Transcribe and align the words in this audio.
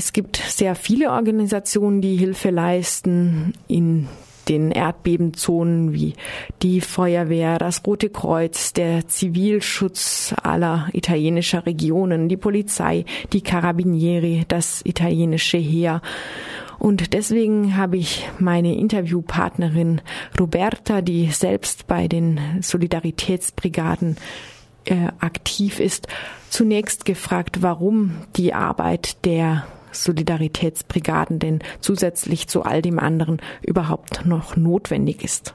Es 0.00 0.14
gibt 0.14 0.38
sehr 0.38 0.76
viele 0.76 1.10
Organisationen, 1.10 2.00
die 2.00 2.16
Hilfe 2.16 2.48
leisten 2.48 3.52
in 3.68 4.08
den 4.48 4.70
Erdbebenzonen 4.70 5.92
wie 5.92 6.14
die 6.62 6.80
Feuerwehr, 6.80 7.58
das 7.58 7.82
Rote 7.86 8.08
Kreuz, 8.08 8.72
der 8.72 9.08
Zivilschutz 9.08 10.34
aller 10.42 10.88
italienischer 10.94 11.66
Regionen, 11.66 12.30
die 12.30 12.38
Polizei, 12.38 13.04
die 13.34 13.42
Carabinieri, 13.42 14.46
das 14.48 14.80
italienische 14.86 15.58
Heer. 15.58 16.00
Und 16.78 17.12
deswegen 17.12 17.76
habe 17.76 17.98
ich 17.98 18.26
meine 18.38 18.76
Interviewpartnerin 18.76 20.00
Roberta, 20.40 21.02
die 21.02 21.26
selbst 21.26 21.86
bei 21.86 22.08
den 22.08 22.40
Solidaritätsbrigaden 22.62 24.16
äh, 24.86 25.08
aktiv 25.18 25.78
ist, 25.78 26.08
zunächst 26.48 27.04
gefragt, 27.04 27.60
warum 27.60 28.12
die 28.36 28.54
Arbeit 28.54 29.26
der 29.26 29.66
Solidaritätsbrigaden 29.92 31.38
denn 31.38 31.60
zusätzlich 31.80 32.48
zu 32.48 32.62
all 32.62 32.82
dem 32.82 32.98
anderen 32.98 33.40
überhaupt 33.62 34.24
noch 34.26 34.56
notwendig 34.56 35.24
ist. 35.24 35.54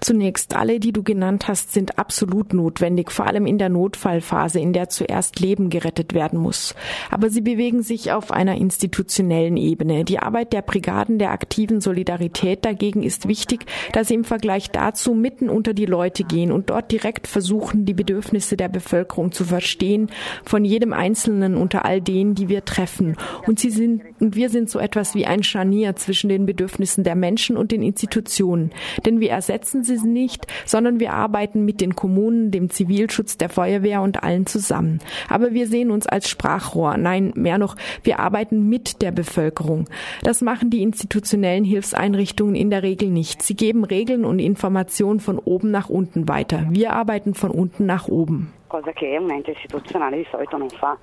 Zunächst 0.00 0.56
alle, 0.56 0.80
die 0.80 0.92
du 0.92 1.02
genannt 1.02 1.46
hast, 1.46 1.72
sind 1.72 1.98
absolut 1.98 2.54
notwendig, 2.54 3.10
vor 3.10 3.26
allem 3.26 3.46
in 3.46 3.58
der 3.58 3.68
Notfallphase, 3.68 4.58
in 4.58 4.72
der 4.72 4.88
zuerst 4.88 5.40
Leben 5.40 5.68
gerettet 5.68 6.14
werden 6.14 6.38
muss. 6.38 6.74
Aber 7.10 7.28
sie 7.28 7.42
bewegen 7.42 7.82
sich 7.82 8.10
auf 8.12 8.30
einer 8.30 8.54
institutionellen 8.56 9.58
Ebene. 9.58 10.04
Die 10.04 10.18
Arbeit 10.18 10.54
der 10.54 10.62
Brigaden 10.62 11.18
der 11.18 11.32
aktiven 11.32 11.82
Solidarität 11.82 12.64
dagegen 12.64 13.02
ist 13.02 13.28
wichtig, 13.28 13.66
da 13.92 14.02
sie 14.02 14.14
im 14.14 14.24
Vergleich 14.24 14.70
dazu 14.70 15.14
mitten 15.14 15.50
unter 15.50 15.74
die 15.74 15.86
Leute 15.86 16.24
gehen 16.24 16.50
und 16.50 16.70
dort 16.70 16.90
direkt 16.92 17.26
versuchen, 17.26 17.84
die 17.84 17.94
Bedürfnisse 17.94 18.56
der 18.56 18.68
Bevölkerung 18.68 19.32
zu 19.32 19.44
verstehen, 19.44 20.10
von 20.44 20.64
jedem 20.64 20.94
Einzelnen 20.94 21.56
unter 21.56 21.84
all 21.84 22.00
denen, 22.00 22.34
die 22.34 22.48
wir 22.48 22.64
treffen. 22.64 23.16
Und 23.46 23.60
sie 23.60 23.70
sind, 23.70 24.02
und 24.18 24.34
wir 24.34 24.48
sind 24.48 24.70
so 24.70 24.78
etwas 24.78 25.14
wie 25.14 25.26
ein 25.26 25.42
Scharnier 25.42 25.94
zwischen 25.96 26.28
den 26.30 26.46
Bedürfnissen 26.46 27.04
der 27.04 27.16
Menschen 27.16 27.58
und 27.58 27.70
den 27.70 27.82
Institutionen. 27.82 28.70
Denn 29.04 29.20
wir 29.20 29.30
ersetzen 29.30 29.84
sie 29.84 29.89
nicht, 30.04 30.46
sondern 30.64 31.00
wir 31.00 31.12
arbeiten 31.12 31.64
mit 31.64 31.80
den 31.80 31.96
Kommunen, 31.96 32.50
dem 32.50 32.70
Zivilschutz, 32.70 33.36
der 33.36 33.48
Feuerwehr 33.48 34.02
und 34.02 34.22
allen 34.22 34.46
zusammen. 34.46 35.00
Aber 35.28 35.52
wir 35.52 35.66
sehen 35.66 35.90
uns 35.90 36.06
als 36.06 36.28
Sprachrohr. 36.28 36.96
Nein, 36.96 37.32
mehr 37.34 37.58
noch, 37.58 37.76
wir 38.02 38.20
arbeiten 38.20 38.68
mit 38.68 39.02
der 39.02 39.12
Bevölkerung. 39.12 39.86
Das 40.22 40.40
machen 40.40 40.70
die 40.70 40.82
institutionellen 40.82 41.64
Hilfseinrichtungen 41.64 42.54
in 42.54 42.70
der 42.70 42.82
Regel 42.82 43.10
nicht. 43.10 43.42
Sie 43.42 43.54
geben 43.54 43.84
Regeln 43.84 44.24
und 44.24 44.38
Informationen 44.38 45.20
von 45.20 45.38
oben 45.38 45.70
nach 45.70 45.88
unten 45.88 46.28
weiter. 46.28 46.66
Wir 46.70 46.92
arbeiten 46.92 47.34
von 47.34 47.50
unten 47.50 47.86
nach 47.86 48.08
oben. 48.08 48.52
Cosa 48.68 48.92
che 48.92 49.18
un 49.18 49.28
ente 49.30 49.50
istituzionale 49.50 50.18
di 50.18 50.26
solito 50.30 50.56
non 50.56 50.70
fa, 50.70 50.96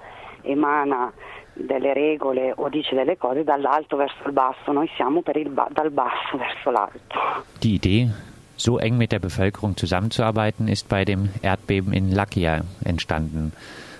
emana 0.43 1.11
delle 1.53 1.93
regole 1.93 2.53
o 2.55 2.69
dice 2.69 2.95
delle 2.95 3.17
cose 3.17 3.43
dall'alto 3.43 3.97
verso 3.97 4.23
il 4.25 4.31
basso, 4.31 4.71
noi 4.71 4.89
siamo 4.95 5.21
per 5.21 5.37
il 5.37 5.49
ba 5.49 5.67
dal 5.71 5.91
basso 5.91 6.37
verso 6.37 6.69
l'alto. 6.69 7.15
Die 7.59 7.73
Idee 7.73 8.09
so 8.57 8.77
eng 8.77 8.97
mit 8.97 9.11
der 9.11 9.19
Bevölkerung 9.19 9.77
zusammenzuarbeiten, 9.77 10.67
ist 10.67 10.89
bei 10.89 11.05
dem 11.05 11.29
Erdbeben 11.41 11.93
in 11.93 12.11
Lakia 12.11 12.61
entstanden. 12.83 13.53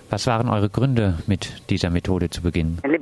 Was 0.09 0.25
waren 0.27 0.49
eure 0.49 0.69
Gründe, 0.69 1.19
mit 1.27 1.69
dieser 1.69 1.89
Methode 1.89 2.29
zu 2.29 2.41
beginnen? 2.41 2.81
Le 2.83 2.97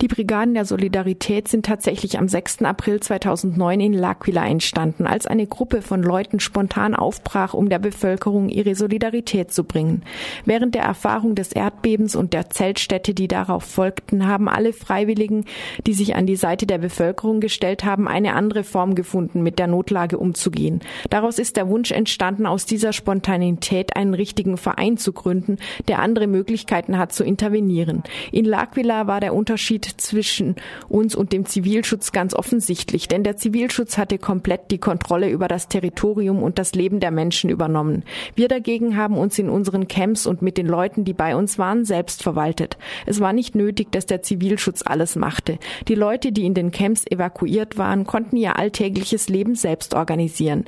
die 0.00 0.08
Brigaden 0.08 0.54
der 0.54 0.64
Solidarität 0.64 1.48
sind 1.48 1.66
tatsächlich 1.66 2.18
am 2.18 2.28
6. 2.28 2.62
April 2.62 3.00
2009 3.00 3.80
in 3.80 3.96
L'Aquila 3.96 4.46
entstanden, 4.46 5.06
als 5.06 5.26
eine 5.26 5.46
Gruppe 5.46 5.82
von 5.82 6.02
Leuten 6.02 6.40
spontan 6.40 6.94
aufbrach, 6.94 7.54
um 7.54 7.68
der 7.68 7.78
Bevölkerung 7.78 8.48
ihre 8.48 8.74
Solidarität 8.74 9.52
zu 9.52 9.64
bringen. 9.64 10.02
Während 10.44 10.74
der 10.74 10.82
Erfahrung 10.82 11.34
des 11.34 11.52
Erdbebens 11.52 12.16
und 12.16 12.32
der 12.32 12.50
Zeltstätte, 12.50 13.14
die 13.14 13.28
darauf 13.28 13.64
folgten, 13.64 14.26
haben 14.26 14.48
alle 14.48 14.72
Freiwilligen, 14.72 15.44
die 15.86 15.94
sich 15.94 16.16
an 16.16 16.26
die 16.26 16.36
Seite 16.36 16.66
der 16.66 16.78
Bevölkerung 16.78 17.40
gestellt 17.40 17.84
haben, 17.84 18.08
eine 18.08 18.34
andere 18.34 18.64
Form 18.64 18.94
gefunden, 18.94 19.42
mit 19.42 19.58
der 19.58 19.66
Notlage 19.66 20.18
umzugehen. 20.18 20.80
Daraus 21.10 21.38
ist 21.38 21.56
der 21.56 21.68
Wunsch 21.68 21.90
entstanden, 21.90 22.46
aus 22.46 22.66
dieser 22.66 22.92
Spontanität 22.92 23.96
einen 23.96 24.14
richtigen 24.14 24.56
Verein 24.56 24.96
zu 24.96 25.12
gründen, 25.12 25.56
der 25.86 26.00
andere 26.00 26.26
Möglichkeiten 26.26 26.98
hat 26.98 27.12
zu 27.12 27.24
intervenieren. 27.24 28.02
In 28.32 28.46
L'Aquila 28.46 29.06
war 29.06 29.20
der 29.20 29.34
Unterschied 29.34 29.77
zwischen 29.84 30.56
uns 30.88 31.14
und 31.14 31.32
dem 31.32 31.46
Zivilschutz 31.46 32.12
ganz 32.12 32.34
offensichtlich, 32.34 33.08
denn 33.08 33.24
der 33.24 33.36
Zivilschutz 33.36 33.98
hatte 33.98 34.18
komplett 34.18 34.70
die 34.70 34.78
Kontrolle 34.78 35.30
über 35.30 35.48
das 35.48 35.68
Territorium 35.68 36.42
und 36.42 36.58
das 36.58 36.74
Leben 36.74 37.00
der 37.00 37.10
Menschen 37.10 37.50
übernommen. 37.50 38.04
Wir 38.34 38.48
dagegen 38.48 38.96
haben 38.96 39.16
uns 39.16 39.38
in 39.38 39.48
unseren 39.48 39.88
Camps 39.88 40.26
und 40.26 40.42
mit 40.42 40.58
den 40.58 40.66
Leuten, 40.66 41.04
die 41.04 41.12
bei 41.12 41.36
uns 41.36 41.58
waren, 41.58 41.84
selbst 41.84 42.22
verwaltet. 42.22 42.78
Es 43.06 43.20
war 43.20 43.32
nicht 43.32 43.54
nötig, 43.54 43.92
dass 43.92 44.06
der 44.06 44.22
Zivilschutz 44.22 44.82
alles 44.84 45.16
machte. 45.16 45.58
Die 45.88 45.94
Leute, 45.94 46.32
die 46.32 46.46
in 46.46 46.54
den 46.54 46.70
Camps 46.70 47.04
evakuiert 47.06 47.78
waren, 47.78 48.04
konnten 48.04 48.36
ihr 48.36 48.56
alltägliches 48.56 49.28
Leben 49.28 49.54
selbst 49.54 49.94
organisieren. 49.94 50.64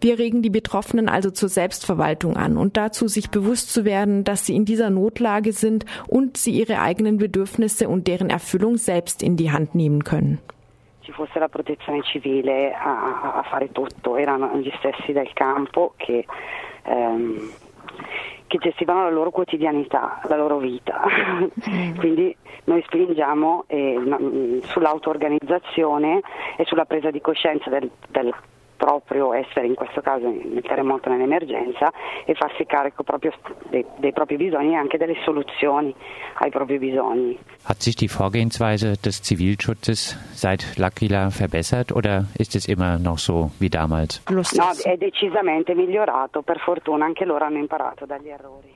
Wir 0.00 0.18
regen 0.18 0.42
die 0.42 0.50
Betroffenen 0.50 1.08
also 1.08 1.30
zur 1.30 1.48
Selbstverwaltung 1.48 2.36
an 2.36 2.56
und 2.56 2.76
dazu, 2.76 3.08
sich 3.08 3.30
bewusst 3.30 3.72
zu 3.72 3.84
werden, 3.84 4.22
dass 4.24 4.46
sie 4.46 4.54
in 4.54 4.64
dieser 4.64 4.90
Notlage 4.90 5.52
sind 5.52 5.84
und 6.06 6.36
sie 6.36 6.52
ihre 6.52 6.80
eigenen 6.80 7.18
Bedürfnisse 7.18 7.88
und 7.88 8.06
deren 8.06 8.30
Erfüllung 8.38 8.76
selbst 8.76 9.22
in 9.22 9.36
die 9.36 9.50
Hand 9.50 9.74
nehmen 9.74 10.04
können. 10.04 10.38
Ci 11.02 11.12
fosse 11.12 11.38
la 11.38 11.48
protezione 11.48 12.02
civile 12.02 12.72
a, 12.72 13.38
a 13.38 13.42
fare 13.42 13.72
tutto, 13.72 14.16
erano 14.16 14.56
gli 14.56 14.70
stessi 14.78 15.12
del 15.12 15.32
campo 15.32 15.94
che, 15.96 16.24
ehm, 16.84 17.50
che 18.46 18.58
gestivano 18.58 19.04
la 19.04 19.10
loro 19.10 19.30
quotidianità, 19.30 20.20
la 20.28 20.36
loro 20.36 20.58
vita. 20.58 21.00
Quindi 21.98 22.36
noi 22.64 22.82
spingiamo 22.86 23.64
eh, 23.66 24.60
sull'auto-organizzazione 24.62 26.20
e 26.56 26.64
sulla 26.66 26.84
presa 26.84 27.10
di 27.10 27.20
coscienza 27.20 27.70
del, 27.70 27.90
del 28.08 28.32
proprio 28.88 29.34
essere 29.34 29.66
in 29.66 29.74
questo 29.74 30.00
caso 30.00 30.28
nel 30.28 30.62
terremoto 30.62 31.10
nell'emergenza 31.10 31.92
e 32.24 32.34
farsi 32.34 32.64
carico 32.64 33.02
proprio 33.02 33.32
dei, 33.68 33.84
dei 33.98 34.12
propri 34.12 34.36
bisogni 34.36 34.72
e 34.72 34.76
anche 34.76 34.96
delle 34.96 35.16
soluzioni 35.24 35.94
ai 36.38 36.50
propri 36.50 36.78
bisogni. 36.78 37.38
Hat 37.64 37.82
sich 37.82 37.96
die 37.96 38.08
Vorgehensweise 38.08 38.96
des 39.02 39.20
Zivilschutzes 39.22 40.16
seit 40.32 40.78
L'Aquila 40.78 41.28
verbessert 41.30 41.92
oder 41.92 42.24
ist 42.38 42.54
es 42.54 42.66
immer 42.66 42.98
noch 42.98 43.18
so 43.18 43.50
wie 43.58 43.68
damals? 43.68 44.22
No, 44.28 44.42
è 44.82 44.96
decisamente 44.96 45.74
migliorato, 45.74 46.42
per 46.42 46.58
fortuna 46.60 47.04
anche 47.04 47.24
loro 47.24 47.44
hanno 47.44 47.58
imparato 47.58 48.06
dagli 48.06 48.28
errori. 48.28 48.72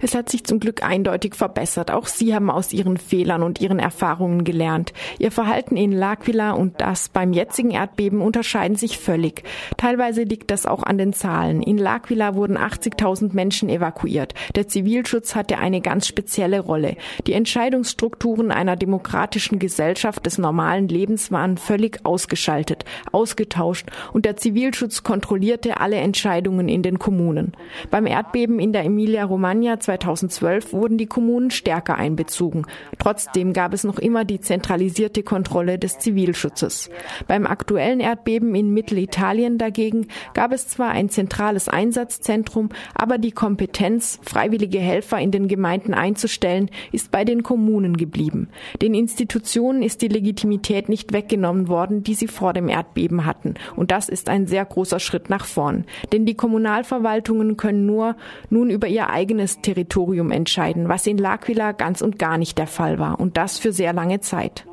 Es 0.00 0.14
hat 0.14 0.28
sich 0.28 0.44
zum 0.44 0.60
Glück 0.60 0.82
eindeutig 0.82 1.34
verbessert. 1.34 1.90
Auch 1.90 2.06
Sie 2.06 2.34
haben 2.34 2.50
aus 2.50 2.72
Ihren 2.72 2.96
Fehlern 2.96 3.42
und 3.42 3.60
Ihren 3.60 3.78
Erfahrungen 3.78 4.44
gelernt. 4.44 4.92
Ihr 5.18 5.30
Verhalten 5.30 5.76
in 5.76 5.94
L'Aquila 5.94 6.52
und 6.52 6.80
das 6.80 7.08
beim 7.08 7.32
jetzigen 7.32 7.70
Erdbeben 7.70 8.20
unterscheiden 8.20 8.76
sich 8.76 8.98
völlig. 8.98 9.42
Teilweise 9.76 10.22
liegt 10.22 10.50
das 10.50 10.66
auch 10.66 10.82
an 10.82 10.98
den 10.98 11.12
Zahlen. 11.12 11.62
In 11.62 11.78
L'Aquila 11.78 12.34
wurden 12.34 12.56
80.000 12.56 13.34
Menschen 13.34 13.68
evakuiert. 13.68 14.34
Der 14.54 14.68
Zivilschutz 14.68 15.34
hatte 15.34 15.58
eine 15.58 15.80
ganz 15.80 16.06
spezielle 16.06 16.60
Rolle. 16.60 16.96
Die 17.26 17.32
Entscheidungsstrukturen 17.32 18.50
einer 18.50 18.76
demokratischen 18.76 19.58
Gesellschaft 19.58 20.24
des 20.26 20.38
normalen 20.38 20.88
Lebens 20.88 21.30
waren 21.30 21.56
völlig 21.56 22.00
ausgeschaltet, 22.04 22.84
ausgetauscht 23.12 23.86
und 24.12 24.24
der 24.24 24.36
Zivilschutz 24.36 25.02
kontrollierte 25.02 25.80
alle 25.80 25.96
Entscheidungen 25.96 26.68
in 26.68 26.82
den 26.82 26.98
Kommunen. 26.98 27.52
Beim 27.90 28.06
Erdbeben 28.06 28.58
in 28.58 28.72
der 28.72 28.84
Emilia-Romagna 29.18 29.58
Campagna 29.58 29.80
2012 29.80 30.72
wurden 30.72 30.98
die 30.98 31.06
Kommunen 31.06 31.50
stärker 31.50 31.96
einbezogen. 31.96 32.64
Trotzdem 32.98 33.52
gab 33.52 33.74
es 33.74 33.84
noch 33.84 33.98
immer 33.98 34.24
die 34.24 34.40
zentralisierte 34.40 35.22
Kontrolle 35.22 35.78
des 35.78 35.98
Zivilschutzes. 35.98 36.90
Beim 37.26 37.46
aktuellen 37.46 38.00
Erdbeben 38.00 38.54
in 38.54 38.72
Mittelitalien 38.72 39.58
dagegen 39.58 40.06
gab 40.34 40.52
es 40.52 40.68
zwar 40.68 40.90
ein 40.90 41.08
zentrales 41.08 41.68
Einsatzzentrum, 41.68 42.68
aber 42.94 43.18
die 43.18 43.32
Kompetenz, 43.32 44.20
freiwillige 44.22 44.78
Helfer 44.78 45.18
in 45.18 45.30
den 45.30 45.48
Gemeinden 45.48 45.94
einzustellen, 45.94 46.70
ist 46.92 47.10
bei 47.10 47.24
den 47.24 47.42
Kommunen 47.42 47.96
geblieben. 47.96 48.48
Den 48.80 48.94
Institutionen 48.94 49.82
ist 49.82 50.02
die 50.02 50.08
Legitimität 50.08 50.88
nicht 50.88 51.12
weggenommen 51.12 51.68
worden, 51.68 52.04
die 52.04 52.14
sie 52.14 52.28
vor 52.28 52.52
dem 52.52 52.68
Erdbeben 52.68 53.24
hatten. 53.24 53.54
Und 53.76 53.90
das 53.90 54.08
ist 54.08 54.28
ein 54.28 54.46
sehr 54.46 54.64
großer 54.64 55.00
Schritt 55.00 55.30
nach 55.30 55.46
vorn. 55.46 55.84
Denn 56.12 56.26
die 56.26 56.34
Kommunalverwaltungen 56.34 57.56
können 57.56 57.86
nur 57.86 58.16
nun 58.50 58.70
über 58.70 58.86
ihr 58.86 59.07
eigenes 59.08 59.38
eigenes 59.38 59.60
Territorium 59.60 60.30
entscheiden, 60.30 60.88
was 60.88 61.06
in 61.06 61.18
L'Aquila 61.18 61.72
ganz 61.72 62.02
und 62.02 62.18
gar 62.18 62.38
nicht 62.38 62.58
der 62.58 62.66
Fall 62.66 62.98
war 62.98 63.18
und 63.20 63.36
das 63.36 63.58
für 63.58 63.72
sehr 63.72 63.92
lange 63.92 64.20
Zeit. 64.20 64.64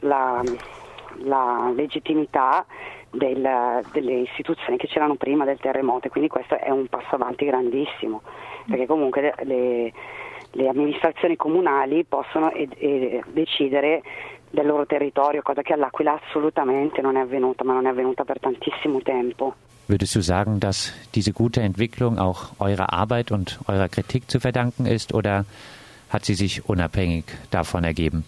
La, 0.00 0.44
la 1.24 1.72
legittimità 1.74 2.64
del, 3.10 3.82
delle 3.92 4.12
istituzioni 4.20 4.78
che 4.78 4.86
c'erano 4.86 5.16
prima 5.16 5.44
del 5.44 5.58
terremoto 5.58 6.06
e 6.06 6.10
quindi 6.10 6.28
questo 6.28 6.56
è 6.56 6.70
un 6.70 6.86
passo 6.86 7.16
avanti 7.16 7.46
grandissimo 7.46 8.22
perché 8.68 8.86
comunque 8.86 9.34
le, 9.42 9.92
le 10.52 10.68
amministrazioni 10.68 11.34
comunali 11.34 12.04
possono 12.04 12.52
ed, 12.52 12.74
ed 12.78 13.24
decidere 13.32 14.02
del 14.50 14.66
loro 14.66 14.86
territorio, 14.86 15.42
cosa 15.42 15.62
che 15.62 15.72
all'Aquila 15.72 16.20
assolutamente 16.22 17.02
non 17.02 17.16
è 17.16 17.20
avvenuta, 17.20 17.64
ma 17.64 17.72
non 17.72 17.86
è 17.86 17.90
avvenuta 17.90 18.24
per 18.24 18.38
tantissimo 18.38 19.00
tempo. 19.02 19.54
Würdest 19.88 20.14
du 20.14 20.20
sagen, 20.20 20.60
dass 20.60 20.92
diese 21.14 21.32
gute 21.32 21.62
Entwicklung 21.62 22.18
auch 22.18 22.50
eurer 22.58 22.92
Arbeit 22.92 23.32
und 23.32 23.58
eurer 23.66 23.88
Kritik 23.88 24.30
zu 24.30 24.38
verdanken 24.38 24.84
ist 24.84 25.14
oder 25.14 25.46
hat 26.10 26.26
sie 26.26 26.34
sich 26.34 26.68
unabhängig 26.68 27.24
davon 27.50 27.84
ergeben? 27.84 28.24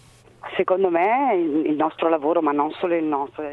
Secondo 0.56 0.90
me 0.90 1.36
il 1.66 1.76
nostro 1.76 2.08
lavoro, 2.08 2.40
ma 2.40 2.52
non 2.52 2.72
solo 2.80 2.94
il 2.96 3.04
nostro, 3.04 3.44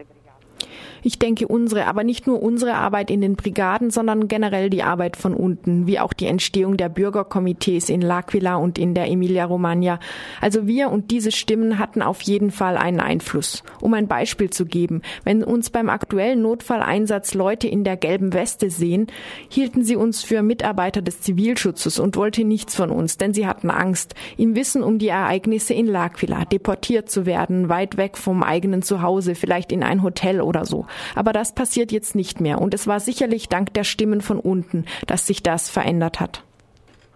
ich 1.04 1.20
denke 1.20 1.48
unsere, 1.48 1.86
aber 1.86 2.04
nicht 2.04 2.28
nur 2.28 2.42
unsere 2.42 2.76
Arbeit 2.76 3.12
in 3.12 3.22
den 3.22 3.36
Brigaden, 3.36 3.92
sondern 3.92 4.28
generell 4.28 4.70
die 4.70 4.84
Arbeit 4.84 5.18
von 5.18 5.34
unten, 5.34 5.88
wie 5.88 6.00
auch 6.00 6.14
die 6.14 6.26
Entstehung 6.26 6.78
der 6.78 6.90
Bürgerkomitees 6.90 7.90
in 7.90 8.04
L'Aquila 8.04 8.56
und 8.56 8.78
in 8.78 8.94
der 8.94 9.10
Emilia-Romagna. 9.10 10.00
Also 10.42 10.68
wir 10.68 10.90
und 10.90 11.12
diese 11.12 11.32
Stimmen 11.32 11.80
hatten 11.80 12.02
auf 12.02 12.22
jeden 12.22 12.52
Fall 12.52 12.78
einen 12.78 13.00
Einfluss. 13.00 13.64
Um 13.82 13.94
ein 13.94 14.08
Beispiel 14.08 14.50
zu 14.50 14.66
geben, 14.66 15.02
wenn 15.24 15.44
uns 15.44 15.70
beim 15.70 15.90
aktuellen 15.90 16.42
Notfalleinsatz 16.42 17.34
Leute 17.34 17.68
in 17.68 17.84
der 17.84 17.98
gelben 17.98 18.34
Weste 18.34 18.70
sehen, 18.70 19.08
hielten 19.50 19.84
sie 19.84 19.96
uns 19.96 20.24
für 20.24 20.42
Mitarbeiter 20.42 21.02
des 21.02 21.22
Zivilschutzes 21.22 22.00
und 22.00 22.16
wollten 22.16 22.48
nichts 22.48 22.76
von 22.76 22.90
uns, 22.90 23.18
denn 23.18 23.34
sie 23.34 23.48
hatten 23.48 23.70
Angst, 23.70 24.16
im 24.38 24.56
Wissen 24.56 24.84
um 24.84 25.00
die 25.00 25.08
Ereignisse 25.08 25.74
in 25.74 25.90
L'Aquila, 25.90 26.48
deportiert 26.48 27.10
zu 27.10 27.26
werden, 27.26 27.70
weit 27.70 27.98
weg 27.98 28.18
vom 28.18 28.44
eigenen 28.44 28.82
Zuhause, 28.82 29.36
vielleicht 29.36 29.72
in 29.72 29.84
ein 29.84 30.04
Hotel 30.04 30.42
oder 30.42 30.66
so. 30.68 30.86
Aber 31.16 31.34
das 31.34 31.56
passiert 31.56 31.92
jetzt 31.92 32.16
nicht 32.16 32.40
mehr. 32.42 32.60
Und 32.62 32.74
es 32.74 32.88
war 32.88 33.00
sicherlich 33.00 33.50
dank 33.50 33.74
der 33.74 33.84
Stimmen 33.84 34.22
von 34.22 34.40
unten, 34.40 34.86
dass 35.08 35.26
sich 35.26 35.42
das 35.42 35.70
verändert 35.70 36.20
hat. 36.20 36.44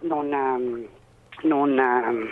Non, 0.02 0.34
um, 0.34 0.84
non, 1.44 1.78
um, 1.78 2.28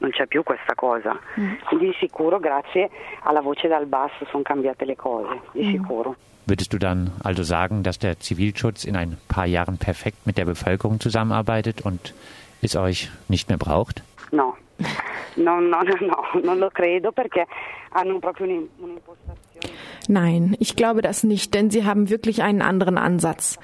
non 0.00 0.10
c'è 0.10 0.26
più 0.26 0.42
questa 0.42 0.74
cosa. 0.74 1.18
Mm. 1.38 1.78
Di 1.78 1.94
sicuro 1.98 2.38
grazie 2.38 2.90
alla 3.22 3.40
voce 3.40 3.68
dal 3.68 3.86
basso 3.86 4.26
sono 4.30 4.42
cambiate 4.42 4.84
le 4.84 4.96
cose, 4.96 5.40
di 5.52 5.64
mm. 5.64 5.70
sicuro. 5.70 6.16
Würdest 6.46 6.72
du 6.72 6.78
dann 6.78 7.12
also 7.22 7.42
sagen, 7.42 7.82
dass 7.82 7.98
der 7.98 8.18
Zivilschutz 8.18 8.84
in 8.84 8.96
ein 8.96 9.18
paar 9.28 9.46
Jahren 9.46 9.78
perfekt 9.78 10.26
mit 10.26 10.36
der 10.36 10.46
Bevölkerung 10.46 10.98
zusammenarbeitet 10.98 11.82
und 11.82 12.12
es 12.60 12.74
euch 12.76 13.08
nicht 13.28 13.48
mehr 13.48 13.58
braucht? 13.58 14.02
No, 14.32 14.56
no, 15.36 15.60
no, 15.60 15.82
no, 15.82 15.94
no 16.00 16.40
non 16.42 16.58
lo 16.58 16.70
credo 16.70 17.12
perché 17.12 17.46
hanno 17.90 18.18
proprio 18.18 18.46
un'impostazione. 18.46 19.78
Nein, 20.10 20.56
ich 20.58 20.74
glaube 20.74 21.02
das 21.02 21.22
nicht, 21.22 21.54
denn 21.54 21.70
sie 21.70 21.84
haben 21.84 22.10
wirklich 22.10 22.42
einen 22.42 22.62
anderen 22.62 22.98
Ansatz. 22.98 23.60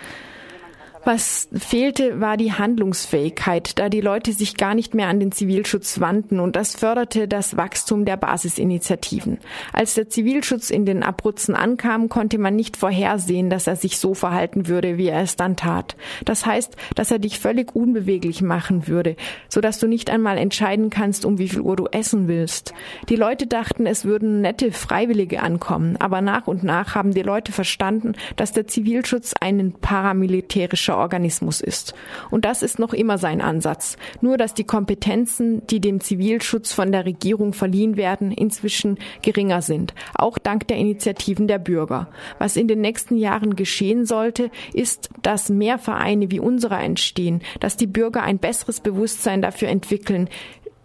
Was 1.06 1.48
fehlte, 1.52 2.20
war 2.20 2.36
die 2.36 2.52
Handlungsfähigkeit, 2.52 3.78
da 3.78 3.88
die 3.88 4.00
Leute 4.00 4.32
sich 4.32 4.56
gar 4.56 4.74
nicht 4.74 4.92
mehr 4.92 5.06
an 5.06 5.20
den 5.20 5.30
Zivilschutz 5.30 6.00
wandten 6.00 6.40
und 6.40 6.56
das 6.56 6.74
förderte 6.74 7.28
das 7.28 7.56
Wachstum 7.56 8.04
der 8.04 8.16
Basisinitiativen. 8.16 9.38
Als 9.72 9.94
der 9.94 10.08
Zivilschutz 10.08 10.68
in 10.68 10.84
den 10.84 11.04
Abruzzen 11.04 11.54
ankam, 11.54 12.08
konnte 12.08 12.38
man 12.38 12.56
nicht 12.56 12.76
vorhersehen, 12.76 13.50
dass 13.50 13.68
er 13.68 13.76
sich 13.76 14.00
so 14.00 14.14
verhalten 14.14 14.66
würde, 14.66 14.98
wie 14.98 15.06
er 15.06 15.22
es 15.22 15.36
dann 15.36 15.54
tat. 15.54 15.94
Das 16.24 16.44
heißt, 16.44 16.74
dass 16.96 17.12
er 17.12 17.20
dich 17.20 17.38
völlig 17.38 17.76
unbeweglich 17.76 18.42
machen 18.42 18.88
würde, 18.88 19.14
so 19.48 19.60
dass 19.60 19.78
du 19.78 19.86
nicht 19.86 20.10
einmal 20.10 20.38
entscheiden 20.38 20.90
kannst, 20.90 21.24
um 21.24 21.38
wie 21.38 21.48
viel 21.48 21.60
Uhr 21.60 21.76
du 21.76 21.86
essen 21.86 22.26
willst. 22.26 22.74
Die 23.08 23.14
Leute 23.14 23.46
dachten, 23.46 23.86
es 23.86 24.04
würden 24.04 24.40
nette 24.40 24.72
Freiwillige 24.72 25.40
ankommen, 25.40 25.96
aber 25.98 26.20
nach 26.20 26.48
und 26.48 26.64
nach 26.64 26.96
haben 26.96 27.14
die 27.14 27.22
Leute 27.22 27.52
verstanden, 27.52 28.14
dass 28.34 28.50
der 28.50 28.66
Zivilschutz 28.66 29.34
ein 29.40 29.72
paramilitärischer 29.80 30.95
Organismus 30.96 31.60
ist. 31.60 31.94
Und 32.30 32.44
das 32.44 32.62
ist 32.62 32.78
noch 32.78 32.92
immer 32.92 33.18
sein 33.18 33.40
Ansatz. 33.40 33.96
Nur 34.20 34.36
dass 34.36 34.54
die 34.54 34.64
Kompetenzen, 34.64 35.66
die 35.66 35.80
dem 35.80 36.00
Zivilschutz 36.00 36.72
von 36.72 36.92
der 36.92 37.04
Regierung 37.04 37.52
verliehen 37.52 37.96
werden, 37.96 38.32
inzwischen 38.32 38.98
geringer 39.22 39.62
sind, 39.62 39.94
auch 40.14 40.38
dank 40.38 40.68
der 40.68 40.76
Initiativen 40.76 41.48
der 41.48 41.58
Bürger. 41.58 42.08
Was 42.38 42.56
in 42.56 42.68
den 42.68 42.80
nächsten 42.80 43.16
Jahren 43.16 43.56
geschehen 43.56 44.06
sollte, 44.06 44.50
ist, 44.72 45.10
dass 45.22 45.48
mehr 45.48 45.78
Vereine 45.78 46.30
wie 46.30 46.40
unserer 46.40 46.80
entstehen, 46.82 47.42
dass 47.60 47.76
die 47.76 47.86
Bürger 47.86 48.22
ein 48.22 48.38
besseres 48.38 48.80
Bewusstsein 48.80 49.42
dafür 49.42 49.68
entwickeln, 49.68 50.28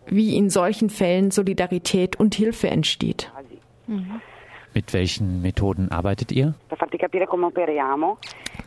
wie 0.07 0.35
in 0.35 0.49
solchen 0.49 0.89
Fällen 0.89 1.31
Solidarität 1.31 2.19
und 2.19 2.35
Hilfe 2.35 2.69
entsteht. 2.69 3.31
Mhm. 3.87 4.21
Mit 4.73 4.93
welchen 4.93 5.41
Methoden 5.41 5.91
arbeitet 5.91 6.31
ihr? 6.31 6.53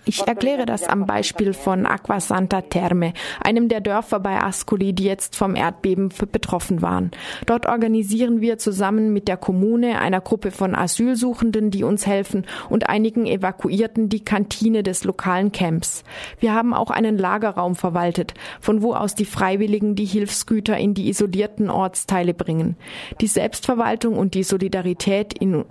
Ich 0.07 0.27
erkläre 0.27 0.67
das 0.67 0.87
am 0.87 1.07
Beispiel 1.07 1.55
von 1.55 1.87
Aqua 1.87 2.21
Santa 2.21 2.61
Terme, 2.61 3.15
einem 3.43 3.71
der 3.71 3.81
Dörfer 3.81 4.21
bei 4.21 4.39
Ascoli, 4.39 4.93
die 4.93 5.05
jetzt 5.05 5.35
vom 5.35 5.57
Erdbeben 5.57 6.11
betroffen 6.31 6.83
waren. 6.83 7.11
Dort 7.47 7.65
organisieren 7.65 8.43
wir 8.43 8.59
zusammen 8.59 9.15
mit 9.15 9.29
der 9.29 9.39
Kommune, 9.39 9.99
einer 9.99 10.21
Gruppe 10.21 10.51
von 10.51 10.75
Asylsuchenden, 10.75 11.71
die 11.71 11.85
uns 11.85 12.07
helfen, 12.07 12.45
und 12.69 12.91
einigen 12.91 13.25
Evakuierten 13.25 14.11
die 14.11 14.23
Kantine 14.23 14.83
des 14.83 15.05
lokalen 15.05 15.53
Camps. 15.53 16.05
Wir 16.39 16.53
haben 16.53 16.75
auch 16.75 16.91
einen 16.91 17.17
Lagerraum 17.17 17.75
verwaltet, 17.75 18.35
von 18.61 18.83
wo 18.83 18.93
aus 18.93 19.15
die 19.15 19.25
Freiwilligen 19.25 19.95
die 19.95 20.05
Hilfsgüter 20.05 20.77
in 20.77 20.93
die 20.93 21.09
isolierten 21.09 21.71
Ortsteile 21.71 22.35
bringen. 22.35 22.77
Die 23.23 23.27
Selbstverwaltung 23.27 24.19
und 24.19 24.35
die 24.35 24.43
Solidarität 24.43 25.33
in 25.33 25.65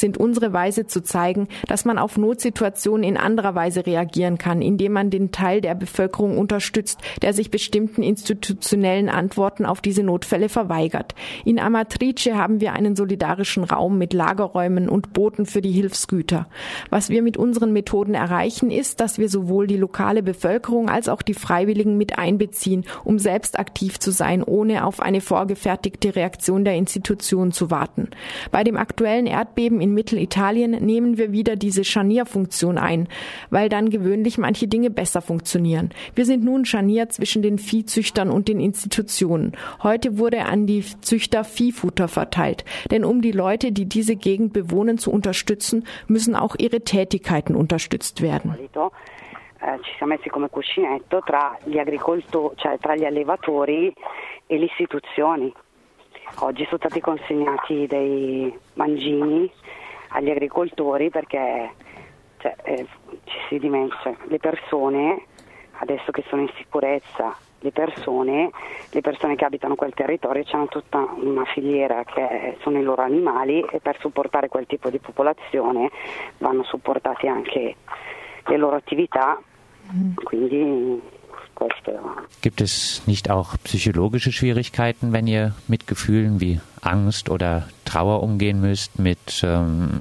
sind 0.00 0.18
unsere 0.18 0.52
Weise 0.52 0.86
zu 0.86 1.02
zeigen, 1.02 1.48
dass 1.68 1.84
man 1.84 1.98
auf 1.98 2.16
Notsituationen 2.16 3.04
in 3.04 3.16
anderer 3.16 3.54
Weise 3.54 3.86
reagieren 3.86 4.38
kann, 4.38 4.62
indem 4.62 4.92
man 4.92 5.10
den 5.10 5.32
Teil 5.32 5.60
der 5.60 5.74
Bevölkerung 5.74 6.38
unterstützt, 6.38 7.00
der 7.20 7.32
sich 7.32 7.50
bestimmten 7.50 8.02
institutionellen 8.02 9.08
Antworten 9.08 9.66
auf 9.66 9.80
diese 9.80 10.02
Notfälle 10.02 10.48
verweigert. 10.48 11.14
In 11.44 11.58
Amatrice 11.58 12.36
haben 12.36 12.60
wir 12.60 12.72
einen 12.72 12.96
solidarischen 12.96 13.64
Raum 13.64 13.98
mit 13.98 14.12
Lagerräumen 14.12 14.88
und 14.88 15.12
Booten 15.12 15.46
für 15.46 15.60
die 15.60 15.72
Hilfsgüter. 15.72 16.46
Was 16.90 17.08
wir 17.08 17.22
mit 17.22 17.36
unseren 17.36 17.72
Methoden 17.72 18.14
erreichen, 18.14 18.70
ist, 18.70 19.00
dass 19.00 19.18
wir 19.18 19.28
sowohl 19.28 19.66
die 19.66 19.76
lokale 19.76 20.22
Bevölkerung 20.22 20.88
als 20.88 21.08
auch 21.08 21.22
die 21.22 21.34
Freiwilligen 21.34 21.98
mit 21.98 22.18
einbeziehen, 22.18 22.84
um 23.04 23.18
selbst 23.18 23.58
aktiv 23.58 23.98
zu 23.98 24.10
sein, 24.10 24.42
ohne 24.42 24.86
auf 24.86 25.00
eine 25.00 25.20
vorgefertigte 25.20 26.16
Reaktion 26.16 26.64
der 26.64 26.74
Institution 26.74 27.52
zu 27.52 27.70
warten. 27.70 28.08
Bei 28.50 28.64
dem 28.64 28.76
aktuellen 28.76 29.26
Erdbeben 29.26 29.80
in 29.82 29.92
Mittelitalien 29.94 30.70
nehmen 30.70 31.18
wir 31.18 31.32
wieder 31.32 31.56
diese 31.56 31.84
Scharnierfunktion 31.84 32.78
ein, 32.78 33.08
weil 33.50 33.68
dann 33.68 33.90
gewöhnlich 33.90 34.38
manche 34.38 34.68
Dinge 34.68 34.90
besser 34.90 35.20
funktionieren. 35.20 35.90
Wir 36.14 36.24
sind 36.24 36.44
nun 36.44 36.64
Scharnier 36.64 37.08
zwischen 37.08 37.42
den 37.42 37.58
Viehzüchtern 37.58 38.30
und 38.30 38.48
den 38.48 38.60
Institutionen. 38.60 39.52
Heute 39.82 40.18
wurde 40.18 40.44
an 40.44 40.66
die 40.66 40.82
Züchter 41.00 41.44
Viehfutter 41.44 42.08
verteilt, 42.08 42.64
denn 42.90 43.04
um 43.04 43.20
die 43.20 43.32
Leute, 43.32 43.72
die 43.72 43.86
diese 43.86 44.16
Gegend 44.16 44.52
bewohnen, 44.52 44.98
zu 44.98 45.10
unterstützen, 45.10 45.84
müssen 46.06 46.34
auch 46.36 46.56
ihre 46.58 46.80
Tätigkeiten 46.80 47.56
unterstützt 47.56 48.22
werden. 48.22 48.54
Eh, 49.64 49.78
ci 49.82 49.92
siamo 49.96 50.14
messi 50.14 50.28
come 50.28 50.48
cuscinetto 50.48 51.20
tra 51.24 51.56
gli, 51.62 51.78
agricoltori, 51.78 52.56
cioè 52.56 52.78
tra 52.80 52.96
gli 52.96 53.04
allevatori 53.04 53.94
e 54.46 54.58
le 54.58 54.64
istituzioni. 54.64 55.54
Oggi 56.38 56.64
sono 56.64 56.78
stati 56.78 57.00
consegnati 57.00 57.86
dei 57.86 58.52
mangini 58.74 59.50
agli 60.08 60.30
agricoltori 60.30 61.10
perché 61.10 61.72
cioè, 62.38 62.56
eh, 62.64 62.86
ci 63.24 63.38
si 63.48 63.58
dimentica, 63.58 64.16
le 64.24 64.38
persone 64.38 65.26
adesso 65.82 66.10
che 66.10 66.24
sono 66.28 66.42
in 66.42 66.50
sicurezza, 66.56 67.34
le 67.60 67.70
persone, 67.70 68.50
le 68.90 69.00
persone 69.00 69.36
che 69.36 69.44
abitano 69.44 69.74
quel 69.74 69.94
territorio 69.94 70.44
hanno 70.52 70.66
tutta 70.66 70.98
una 70.98 71.44
filiera 71.44 72.04
che 72.04 72.56
sono 72.60 72.78
i 72.78 72.82
loro 72.82 73.02
animali 73.02 73.64
e 73.70 73.80
per 73.80 73.98
supportare 74.00 74.48
quel 74.48 74.66
tipo 74.66 74.90
di 74.90 74.98
popolazione 74.98 75.90
vanno 76.38 76.64
supportate 76.64 77.28
anche 77.28 77.76
le 78.44 78.56
loro 78.56 78.76
attività, 78.76 79.40
mm. 79.92 80.14
quindi 80.22 81.00
questo. 81.62 81.92
Gibt 82.40 82.60
es 82.60 83.02
nicht 83.06 83.30
auch 83.30 83.54
psychologische 83.64 84.32
Schwierigkeiten, 84.32 85.12
wenn 85.12 85.26
ihr 85.26 85.54
mit 85.68 85.86
Gefühlen 85.86 86.40
wie 86.40 86.60
Angst 86.82 87.30
oder 87.30 87.68
Trauer 87.84 88.22
umgehen 88.22 88.60
müsst, 88.60 88.98
mit 88.98 89.42
ähm, 89.44 89.98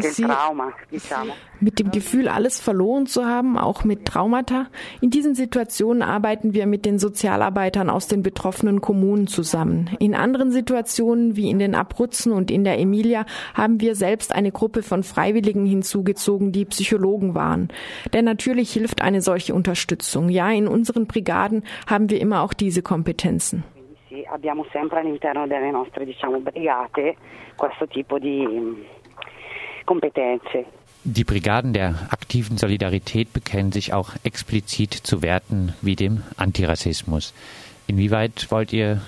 sie, 0.00 0.22
trauma, 0.22 0.72
diciamo. 0.90 1.32
Mit 1.60 1.78
dem 1.78 1.90
Gefühl, 1.90 2.28
alles 2.28 2.60
verloren 2.60 3.06
zu 3.06 3.24
haben, 3.24 3.58
auch 3.58 3.82
mit 3.84 4.04
Traumata. 4.04 4.66
In 5.00 5.10
diesen 5.10 5.34
Situationen 5.34 6.02
arbeiten 6.02 6.52
wir 6.52 6.66
mit 6.66 6.84
den 6.84 6.98
Sozialarbeitern 6.98 7.90
aus 7.90 8.06
den 8.06 8.22
betroffenen 8.22 8.80
Kommunen 8.80 9.26
zusammen. 9.26 9.90
In 9.98 10.14
anderen 10.14 10.52
Situationen, 10.52 11.36
wie 11.36 11.50
in 11.50 11.58
den 11.58 11.74
Abruzzen 11.74 12.32
und 12.32 12.50
in 12.50 12.64
der 12.64 12.78
Emilia, 12.78 13.24
haben 13.54 13.80
wir 13.80 13.96
selbst 13.96 14.32
eine 14.34 14.52
Gruppe 14.52 14.82
von 14.82 15.02
Freiwilligen 15.02 15.66
hinzugezogen, 15.66 16.52
die 16.52 16.66
Psychologen 16.66 17.34
waren. 17.34 17.68
Denn 18.12 18.24
natürlich 18.24 18.72
hilft 18.72 19.02
eine 19.02 19.22
solche 19.22 19.54
Unterstützung. 19.54 20.28
Ja, 20.28 20.50
in 20.50 20.68
unseren 20.68 21.06
Brigaden 21.06 21.64
haben 21.86 22.10
wir 22.10 22.20
immer 22.20 22.42
auch 22.42 22.52
diese 22.52 22.82
Kompetenzen 22.82 23.64
abbiamo 24.32 24.66
sempre 24.72 25.00
all'interno 25.00 25.46
delle 25.46 25.70
nostre 25.70 26.04
diciamo, 26.04 26.40
brigate 26.40 27.16
questo 27.54 27.86
tipo 27.86 28.18
di 28.18 28.46
mm, 28.46 28.82
competenze. 29.84 30.66
Die 31.04 31.24
Brigaden 31.24 31.72
der 31.72 31.94
aktiven 32.10 32.56
Solidarität 32.56 33.32
bekennen 33.32 33.72
sich 33.72 33.92
auch 33.92 34.10
explizit 34.22 34.94
zu 34.94 35.20
Werten 35.20 35.74
wie 35.80 35.96
dem 35.96 36.22
Antirassismus. 36.36 37.34
Inwieweit 37.88 38.50
wollt 38.50 38.72
ihr 38.72 39.00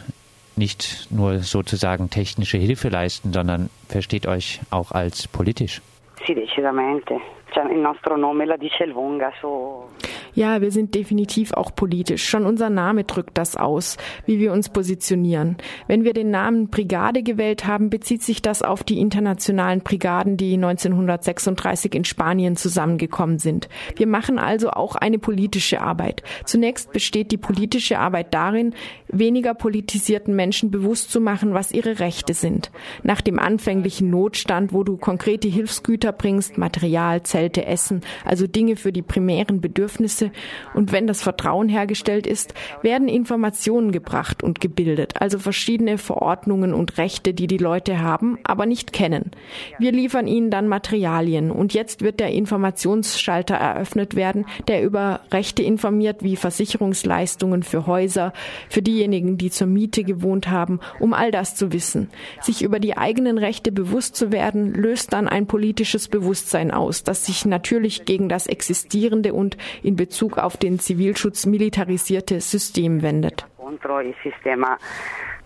nicht 0.56 1.08
nur 1.10 1.38
sozusagen 1.38 2.10
technische 2.10 2.58
Hilfe 2.58 2.88
leisten, 2.88 3.32
sondern 3.32 3.70
versteht 3.88 4.26
euch 4.26 4.60
auch 4.70 4.90
als 4.90 5.28
politisch? 5.28 5.82
Sì, 6.26 6.34
decisamente. 6.34 7.20
Cioè, 7.52 7.70
il 7.72 7.78
nostro 7.78 8.16
nome 8.16 8.44
la 8.44 8.56
dice 8.56 8.86
lunga 8.86 9.32
su 9.40 9.84
ja, 10.34 10.60
wir 10.60 10.70
sind 10.70 10.94
definitiv 10.94 11.52
auch 11.52 11.74
politisch. 11.74 12.24
Schon 12.28 12.44
unser 12.44 12.70
Name 12.70 13.04
drückt 13.04 13.38
das 13.38 13.56
aus, 13.56 13.96
wie 14.26 14.38
wir 14.38 14.52
uns 14.52 14.68
positionieren. 14.68 15.56
Wenn 15.86 16.04
wir 16.04 16.12
den 16.12 16.30
Namen 16.30 16.68
Brigade 16.68 17.22
gewählt 17.22 17.66
haben, 17.66 17.90
bezieht 17.90 18.22
sich 18.22 18.42
das 18.42 18.62
auf 18.62 18.82
die 18.82 18.98
internationalen 18.98 19.80
Brigaden, 19.80 20.36
die 20.36 20.54
1936 20.54 21.94
in 21.94 22.04
Spanien 22.04 22.56
zusammengekommen 22.56 23.38
sind. 23.38 23.68
Wir 23.96 24.06
machen 24.06 24.38
also 24.38 24.70
auch 24.70 24.96
eine 24.96 25.18
politische 25.18 25.80
Arbeit. 25.80 26.22
Zunächst 26.44 26.92
besteht 26.92 27.30
die 27.30 27.36
politische 27.36 27.98
Arbeit 27.98 28.34
darin, 28.34 28.74
weniger 29.08 29.54
politisierten 29.54 30.34
Menschen 30.34 30.70
bewusst 30.70 31.10
zu 31.10 31.20
machen, 31.20 31.54
was 31.54 31.72
ihre 31.72 32.00
Rechte 32.00 32.34
sind. 32.34 32.70
Nach 33.02 33.20
dem 33.20 33.38
anfänglichen 33.38 34.10
Notstand, 34.10 34.72
wo 34.72 34.82
du 34.82 34.96
konkrete 34.96 35.48
Hilfsgüter 35.48 36.12
bringst, 36.12 36.58
Material, 36.58 37.22
Zelte, 37.22 37.64
Essen, 37.66 38.00
also 38.24 38.46
Dinge 38.46 38.76
für 38.76 38.92
die 38.92 39.02
primären 39.02 39.60
Bedürfnisse, 39.60 40.23
Prozesse 40.24 40.44
und 40.74 40.92
wenn 40.92 41.06
das 41.06 41.22
Vertrauen 41.22 41.68
hergestellt 41.68 42.26
ist, 42.26 42.54
werden 42.82 43.08
Informationen 43.08 43.92
gebracht 43.92 44.42
und 44.42 44.60
gebildet, 44.60 45.20
also 45.20 45.38
verschiedene 45.38 45.98
Verordnungen 45.98 46.74
und 46.74 46.98
Rechte, 46.98 47.34
die 47.34 47.46
die 47.46 47.58
Leute 47.58 48.00
haben, 48.00 48.38
aber 48.44 48.66
nicht 48.66 48.92
kennen. 48.92 49.30
Wir 49.78 49.92
liefern 49.92 50.26
ihnen 50.26 50.50
dann 50.50 50.68
Materialien 50.68 51.50
und 51.50 51.74
jetzt 51.74 52.02
wird 52.02 52.20
der 52.20 52.32
Informationsschalter 52.32 53.54
eröffnet 53.54 54.16
werden, 54.16 54.46
der 54.68 54.82
über 54.82 55.20
Rechte 55.30 55.62
informiert, 55.62 56.22
wie 56.22 56.36
Versicherungsleistungen 56.36 57.62
für 57.62 57.86
Häuser, 57.86 58.32
für 58.68 58.82
diejenigen, 58.82 59.38
die 59.38 59.50
zur 59.50 59.66
Miete 59.66 60.04
gewohnt 60.04 60.48
haben, 60.48 60.80
um 60.98 61.12
all 61.14 61.30
das 61.30 61.54
zu 61.54 61.72
wissen. 61.72 62.10
Sich 62.40 62.62
über 62.62 62.80
die 62.80 62.96
eigenen 62.96 63.38
Rechte 63.38 63.72
bewusst 63.72 64.16
zu 64.16 64.32
werden, 64.32 64.74
löst 64.74 65.12
dann 65.12 65.28
ein 65.28 65.46
politisches 65.46 66.08
Bewusstsein 66.08 66.70
aus, 66.70 67.04
das 67.04 67.26
sich 67.26 67.44
natürlich 67.44 68.04
gegen 68.04 68.28
das 68.28 68.46
Existierende 68.46 69.32
und 69.34 69.56
in 69.82 69.96
Bezug 69.96 70.13
Bezug 70.14 70.38
auf 70.38 70.56
den 70.56 70.78
Zivilschutz 70.78 71.44
militarisierte 71.44 72.38
System 72.38 73.02
wendet. 73.02 73.44
Il 73.58 74.14
sistema 74.22 74.78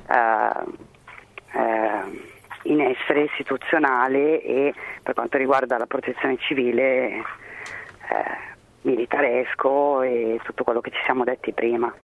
eh, 0.06 0.50
eh, 1.58 2.28
in 2.64 2.80
essere 2.82 3.22
istituzionale 3.22 4.42
e 4.42 4.74
per 5.02 5.14
quanto 5.14 5.38
riguarda 5.38 5.78
la 5.78 5.86
protezione 5.86 6.36
civile 6.36 7.08
eh, 7.08 7.22
militaresco 8.82 10.02
e 10.02 10.38
tutto 10.44 10.64
quello 10.64 10.82
che 10.82 10.90
ci 10.90 11.00
siamo 11.06 11.24
detti 11.24 11.54
prima. 11.54 11.90